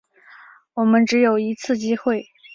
[0.73, 2.25] 我们只有一次机会